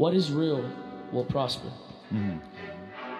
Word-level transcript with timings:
what 0.00 0.14
is 0.14 0.32
real 0.32 0.64
will 1.12 1.26
prosper. 1.26 1.70
Mm-hmm. 2.10 2.38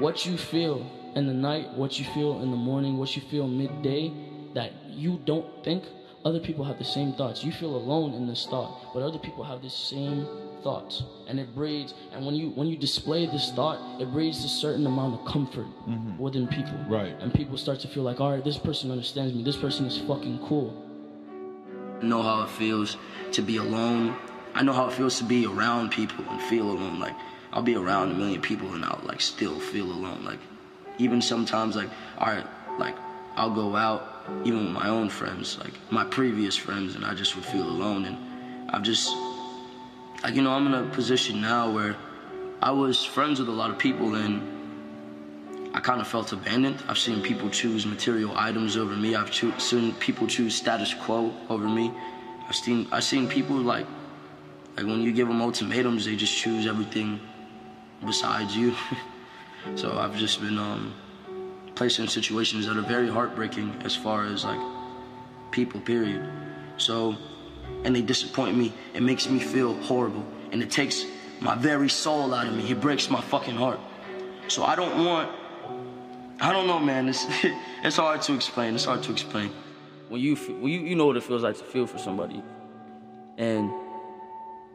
What 0.00 0.24
you 0.24 0.38
feel 0.38 0.88
in 1.16 1.26
the 1.26 1.34
night, 1.34 1.72
what 1.72 1.98
you 1.98 2.04
feel 2.14 2.40
in 2.40 2.52
the 2.52 2.56
morning, 2.56 2.98
what 2.98 3.16
you 3.16 3.22
feel 3.22 3.48
midday, 3.48 4.12
that 4.54 4.70
you 4.86 5.20
don't 5.24 5.64
think, 5.64 5.82
other 6.24 6.38
people 6.38 6.64
have 6.64 6.78
the 6.78 6.84
same 6.84 7.14
thoughts. 7.14 7.42
You 7.42 7.50
feel 7.50 7.74
alone 7.74 8.14
in 8.14 8.28
this 8.28 8.46
thought, 8.46 8.94
but 8.94 9.02
other 9.02 9.18
people 9.18 9.42
have 9.42 9.60
the 9.60 9.70
same 9.70 10.24
thoughts, 10.62 11.02
and 11.26 11.40
it 11.40 11.52
breeds. 11.52 11.94
And 12.12 12.24
when 12.24 12.36
you 12.36 12.50
when 12.50 12.68
you 12.68 12.76
display 12.76 13.26
this 13.26 13.50
thought, 13.50 14.00
it 14.00 14.12
breeds 14.12 14.44
a 14.44 14.48
certain 14.48 14.86
amount 14.86 15.18
of 15.18 15.26
comfort 15.26 15.66
mm-hmm. 15.66 16.16
within 16.16 16.46
people. 16.46 16.78
Right. 16.88 17.14
And 17.18 17.34
people 17.34 17.58
start 17.58 17.80
to 17.80 17.88
feel 17.88 18.04
like, 18.04 18.20
all 18.20 18.30
right, 18.30 18.44
this 18.44 18.58
person 18.58 18.92
understands 18.92 19.34
me. 19.34 19.42
This 19.42 19.56
person 19.56 19.84
is 19.86 19.98
fucking 19.98 20.46
cool. 20.46 20.70
Know 22.02 22.22
how 22.22 22.44
it 22.44 22.50
feels 22.50 22.96
to 23.32 23.42
be 23.42 23.56
alone. 23.56 24.16
I 24.58 24.62
know 24.62 24.72
how 24.72 24.88
it 24.88 24.92
feels 24.92 25.18
to 25.18 25.24
be 25.24 25.46
around 25.46 25.92
people 25.92 26.24
and 26.28 26.42
feel 26.42 26.68
alone. 26.68 26.98
Like 26.98 27.14
I'll 27.52 27.62
be 27.62 27.76
around 27.76 28.10
a 28.10 28.14
million 28.14 28.42
people 28.42 28.74
and 28.74 28.84
I'll 28.84 29.00
like 29.04 29.20
still 29.20 29.60
feel 29.60 29.84
alone. 29.84 30.24
Like 30.24 30.40
even 30.98 31.22
sometimes 31.22 31.76
like 31.76 31.88
all 32.18 32.26
right, 32.26 32.46
like 32.76 32.96
I'll 33.36 33.54
go 33.54 33.76
out 33.76 34.26
even 34.44 34.64
with 34.64 34.72
my 34.72 34.88
own 34.88 35.10
friends, 35.10 35.58
like 35.60 35.74
my 35.92 36.04
previous 36.04 36.56
friends, 36.56 36.96
and 36.96 37.04
I 37.04 37.14
just 37.14 37.36
would 37.36 37.44
feel 37.44 37.68
alone. 37.68 38.04
And 38.04 38.18
I've 38.70 38.82
just 38.82 39.14
like 40.24 40.34
you 40.34 40.42
know 40.42 40.50
I'm 40.50 40.66
in 40.66 40.74
a 40.74 40.82
position 40.90 41.40
now 41.40 41.70
where 41.70 41.94
I 42.60 42.72
was 42.72 43.04
friends 43.04 43.38
with 43.38 43.48
a 43.48 43.52
lot 43.52 43.70
of 43.70 43.78
people 43.78 44.16
and 44.16 44.42
I 45.72 45.78
kind 45.78 46.00
of 46.00 46.08
felt 46.08 46.32
abandoned. 46.32 46.82
I've 46.88 46.98
seen 46.98 47.22
people 47.22 47.48
choose 47.48 47.86
material 47.86 48.32
items 48.34 48.76
over 48.76 48.96
me. 48.96 49.14
I've 49.14 49.32
seen 49.32 49.94
people 50.00 50.26
choose 50.26 50.56
status 50.56 50.94
quo 50.94 51.32
over 51.48 51.68
me. 51.68 51.92
I've 52.48 52.56
seen 52.56 52.88
I've 52.90 53.04
seen 53.04 53.28
people 53.28 53.54
like 53.54 53.86
like 54.78 54.86
when 54.86 55.02
you 55.02 55.10
give 55.10 55.26
them 55.26 55.42
ultimatums, 55.42 56.04
they 56.04 56.14
just 56.14 56.36
choose 56.36 56.64
everything 56.64 57.18
besides 58.06 58.56
you. 58.56 58.76
so 59.74 59.98
I've 59.98 60.16
just 60.16 60.40
been 60.40 60.56
um, 60.56 60.94
placed 61.74 61.98
in 61.98 62.06
situations 62.06 62.64
that 62.66 62.76
are 62.76 62.82
very 62.82 63.08
heartbreaking 63.08 63.74
as 63.82 63.96
far 63.96 64.24
as 64.24 64.44
like 64.44 64.60
people. 65.50 65.80
Period. 65.80 66.24
So 66.76 67.16
and 67.82 67.96
they 67.96 68.02
disappoint 68.02 68.56
me. 68.56 68.72
It 68.94 69.02
makes 69.02 69.28
me 69.28 69.40
feel 69.40 69.74
horrible, 69.82 70.24
and 70.52 70.62
it 70.62 70.70
takes 70.70 71.04
my 71.40 71.56
very 71.56 71.88
soul 71.88 72.32
out 72.32 72.46
of 72.46 72.54
me. 72.54 72.70
It 72.70 72.80
breaks 72.80 73.10
my 73.10 73.20
fucking 73.20 73.56
heart. 73.56 73.80
So 74.46 74.62
I 74.62 74.76
don't 74.76 75.04
want. 75.04 75.28
I 76.40 76.52
don't 76.52 76.68
know, 76.68 76.78
man. 76.78 77.08
It's 77.08 77.26
it's 77.82 77.96
hard 77.96 78.22
to 78.22 78.32
explain. 78.32 78.76
It's 78.76 78.84
hard 78.84 79.02
to 79.02 79.10
explain. 79.10 79.50
when 80.08 80.20
you 80.20 80.36
when 80.36 80.70
you 80.70 80.80
you 80.82 80.94
know 80.94 81.06
what 81.06 81.16
it 81.16 81.24
feels 81.24 81.42
like 81.42 81.58
to 81.58 81.64
feel 81.64 81.88
for 81.88 81.98
somebody, 81.98 82.44
and 83.38 83.72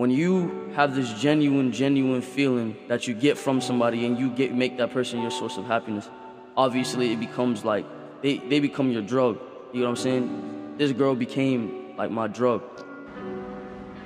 when 0.00 0.10
you 0.10 0.72
have 0.76 0.94
this 0.94 1.12
genuine 1.20 1.72
genuine 1.72 2.22
feeling 2.22 2.74
that 2.88 3.06
you 3.06 3.12
get 3.12 3.36
from 3.36 3.60
somebody 3.60 4.06
and 4.06 4.18
you 4.18 4.30
get 4.30 4.54
make 4.54 4.78
that 4.78 4.90
person 4.90 5.20
your 5.20 5.30
source 5.30 5.58
of 5.58 5.66
happiness, 5.66 6.08
obviously 6.56 7.12
it 7.12 7.20
becomes 7.20 7.66
like 7.66 7.84
they 8.22 8.38
they 8.38 8.60
become 8.60 8.90
your 8.90 9.02
drug. 9.02 9.38
You 9.74 9.80
know 9.80 9.90
what 9.90 9.98
I'm 9.98 10.02
saying? 10.02 10.74
This 10.78 10.92
girl 10.92 11.14
became 11.14 11.94
like 11.98 12.10
my 12.10 12.28
drug. 12.28 12.62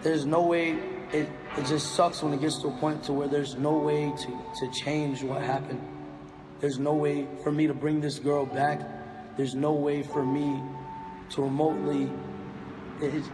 there's 0.02 0.26
no 0.26 0.42
way 0.42 0.64
it 1.12 1.28
it 1.58 1.64
just 1.64 1.94
sucks 1.94 2.24
when 2.24 2.32
it 2.32 2.40
gets 2.40 2.56
to 2.62 2.68
a 2.72 2.76
point 2.82 3.04
to 3.04 3.12
where 3.12 3.28
there's 3.28 3.54
no 3.54 3.74
way 3.88 4.12
to 4.22 4.30
to 4.58 4.64
change 4.82 5.22
what 5.22 5.40
happened 5.42 5.82
there's 6.60 6.80
no 6.90 6.94
way 7.04 7.16
for 7.44 7.52
me 7.58 7.68
to 7.72 7.76
bring 7.84 8.00
this 8.06 8.18
girl 8.18 8.44
back 8.44 8.78
there's 9.36 9.54
no 9.54 9.72
way 9.86 10.02
for 10.02 10.24
me 10.26 10.48
to 11.30 11.42
remotely 11.42 12.02
it, 13.00 13.24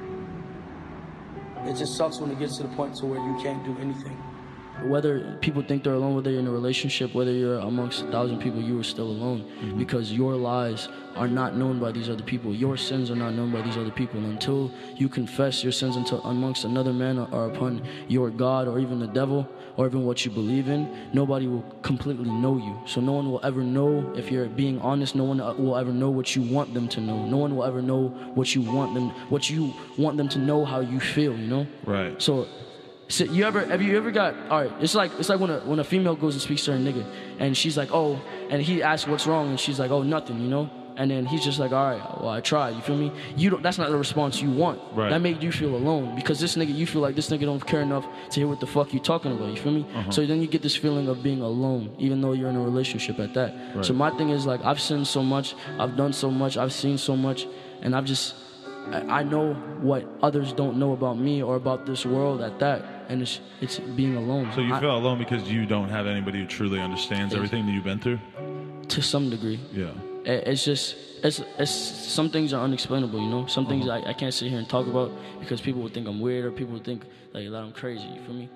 it, 1.67 1.77
just 1.77 1.97
sucks 1.97 2.19
when 2.19 2.31
it 2.31 2.39
gets 2.39 2.57
to 2.57 2.63
the 2.63 2.69
point 2.71 2.97
to 2.97 3.07
where 3.07 3.21
you 3.21 3.39
can't 3.43 3.65
do 3.65 3.77
anything 3.81 4.17
whether 4.85 5.37
people 5.41 5.63
think 5.63 5.85
they're 5.85 5.95
alone, 5.95 6.15
whether 6.15 6.31
you're 6.31 6.41
in 6.41 6.47
a 6.47 6.51
relationship, 6.51 7.15
whether 7.15 7.33
you're 7.33 7.59
amongst 7.59 8.03
a 8.03 8.11
thousand 8.11 8.41
people, 8.41 8.61
you 8.61 8.79
are 8.79 8.85
still 8.85 9.09
alone 9.09 9.77
because 9.79 10.13
your 10.13 10.35
lies 10.35 10.89
are 11.17 11.29
not 11.29 11.57
known 11.57 11.79
by 11.79 11.93
these 11.93 12.09
other 12.09 12.23
people. 12.23 12.55
Your 12.55 12.77
sins 12.77 13.11
are 13.11 13.17
not 13.17 13.35
known 13.35 13.51
by 13.53 13.63
these 13.63 13.77
other 13.77 13.91
people. 13.91 14.21
Until 14.21 14.71
you 14.97 15.09
confess 15.09 15.63
your 15.63 15.73
sins 15.73 15.97
until 15.97 16.21
amongst 16.23 16.65
another 16.65 16.93
man 16.93 17.19
or, 17.19 17.29
or 17.33 17.51
upon 17.51 17.83
your 18.09 18.31
God 18.31 18.69
or 18.69 18.79
even 18.79 19.01
the 19.01 19.07
devil 19.07 19.49
or 19.77 19.87
even 19.87 20.05
what 20.05 20.25
you 20.25 20.31
believe 20.31 20.69
in, 20.69 21.11
nobody 21.13 21.47
will 21.47 21.63
completely 21.83 22.31
know 22.31 22.57
you. 22.57 22.79
So 22.87 23.01
no 23.01 23.13
one 23.13 23.31
will 23.31 23.41
ever 23.43 23.63
know 23.63 24.13
if 24.17 24.31
you're 24.31 24.47
being 24.47 24.81
honest. 24.81 25.15
No 25.15 25.25
one 25.25 25.41
uh, 25.41 25.55
will 25.55 25.77
ever 25.77 25.93
know 25.93 26.11
what 26.11 26.37
you 26.37 26.43
want 26.43 26.75
them 26.75 26.89
to 26.89 27.01
know. 27.01 27.27
No 27.27 27.37
one 27.37 27.57
will 27.57 27.65
ever 27.65 27.83
know 27.83 28.09
what 28.35 28.55
you 28.55 28.63
want 28.63 28.95
them, 28.95 29.11
what 29.31 29.51
you 29.51 29.73
want 29.99 30.17
them 30.17 30.29
to 30.31 30.39
know, 30.39 30.65
how 30.65 30.81
you 30.81 31.01
feel. 31.01 31.37
You 31.37 31.47
know. 31.47 31.67
Right. 31.85 32.21
So, 32.21 32.47
so 33.11 33.25
you 33.25 33.45
ever 33.45 33.65
have 33.67 33.83
you 33.83 33.97
ever 33.97 34.11
got 34.11 34.35
all 34.51 34.63
right? 34.63 34.73
It's 34.81 34.95
like 34.95 35.11
it's 35.19 35.29
like 35.29 35.41
when 35.41 35.51
a 35.51 35.61
when 35.61 35.79
a 35.79 35.85
female 35.85 36.17
goes 36.17 36.35
and 36.35 36.43
speaks 36.43 36.65
to 36.65 36.73
her 36.73 36.79
nigga, 36.79 37.05
and 37.39 37.57
she's 37.57 37.77
like, 37.77 37.91
oh, 37.93 38.21
and 38.49 38.63
he 38.63 38.83
asks 38.83 39.09
what's 39.09 39.27
wrong, 39.27 39.49
and 39.49 39.59
she's 39.59 39.79
like, 39.79 39.91
oh, 39.91 40.03
nothing, 40.03 40.41
you 40.41 40.49
know. 40.49 40.71
And 40.97 41.11
then 41.11 41.25
he's 41.25 41.43
just 41.43 41.59
like, 41.59 41.73
all 41.73 41.91
right, 41.91 42.21
well, 42.21 42.29
I 42.29 42.41
tried. 42.41 42.77
You 42.77 42.83
feel 42.83 42.97
me? 42.97 43.11
You 43.35 43.51
don't. 43.51 43.63
That's 43.63 43.79
not 43.79 43.91
the 43.91 43.97
response 43.97 44.43
you 44.43 44.51
want. 44.51 44.81
Right. 44.93 45.09
That 45.09 45.21
made 45.21 45.43
you 45.43 45.51
feel 45.51 45.75
alone 45.75 46.15
because 46.15 46.41
this 46.41 46.57
nigga, 46.57 46.75
you 46.75 46.87
feel 46.87 47.01
like 47.01 47.15
this 47.17 47.31
nigga 47.31 47.43
don't 47.43 47.65
care 47.67 47.81
enough 47.81 48.07
to 48.31 48.41
hear 48.41 48.49
what 48.49 48.61
the 48.61 48.67
fuck 48.67 48.93
you 48.93 49.01
talking 49.01 49.33
about. 49.33 49.49
You 49.49 49.57
feel 49.57 49.73
me? 49.73 49.87
Uh-huh. 49.95 50.11
So 50.11 50.27
then 50.27 50.41
you 50.43 50.47
get 50.47 50.63
this 50.63 50.77
feeling 50.77 51.09
of 51.09 51.23
being 51.23 51.41
alone, 51.41 51.95
even 51.99 52.21
though 52.21 52.33
you're 52.33 52.51
in 52.51 52.57
a 52.57 52.63
relationship 52.63 53.19
at 53.19 53.35
that. 53.35 53.55
Right. 53.75 53.85
So 53.85 53.95
my 53.95 54.11
thing 54.11 54.31
is 54.31 54.47
like, 54.47 54.63
I've 54.63 54.81
sinned 54.81 55.07
so 55.07 55.23
much, 55.23 55.55
I've 55.79 55.97
done 55.97 56.13
so 56.13 56.31
much, 56.31 56.57
I've 56.57 56.73
seen 56.73 56.99
so 56.99 57.17
much, 57.17 57.47
and 57.81 57.97
I've 57.97 58.05
just 58.05 58.35
I 58.93 59.23
know 59.23 59.55
what 59.81 60.05
others 60.23 60.53
don't 60.53 60.77
know 60.77 60.93
about 60.93 61.19
me 61.19 61.43
or 61.43 61.57
about 61.57 61.87
this 61.87 62.05
world 62.05 62.41
at 62.41 62.59
that, 62.59 62.85
and 63.11 63.23
it's 63.23 63.41
it's 63.61 63.79
being 64.01 64.17
alone. 64.17 64.51
So 64.55 64.61
you 64.61 64.73
I- 64.75 64.81
feel 64.81 64.97
alone 64.97 65.19
because 65.19 65.43
you 65.51 65.67
don't 65.67 65.91
have 65.91 66.07
anybody 66.07 66.39
who 66.41 66.47
truly 66.47 66.81
understands 66.81 67.35
everything 67.35 67.67
that 67.67 67.73
you've 67.73 67.85
been 67.93 67.99
through. 68.07 68.21
to 68.89 69.01
some 69.03 69.31
degree. 69.31 69.59
Yeah. 69.73 69.93
I- 70.27 70.43
It's 70.53 70.65
just 70.65 70.97
it's 71.27 71.39
it's 71.59 71.75
some 72.19 72.29
things 72.31 72.53
are 72.53 72.63
unexplainable, 72.69 73.21
you 73.21 73.31
know. 73.35 73.47
Some 73.47 73.67
things 73.67 73.85
uh-huh. 73.89 74.07
I, 74.07 74.11
I 74.11 74.15
can't 74.21 74.35
sit 74.35 74.49
here 74.53 74.59
and 74.63 74.69
talk 74.69 74.87
about 74.87 75.11
because 75.43 75.61
people 75.61 75.81
would 75.83 75.95
think 75.95 76.07
I'm 76.09 76.21
weird 76.21 76.45
or 76.47 76.51
people 76.61 76.73
would 76.75 76.85
think 76.85 77.03
like 77.35 77.45
that 77.53 77.63
I'm 77.67 77.73
crazy. 77.73 78.07
You 78.15 78.21
feel 78.27 78.35
me? 78.43 78.49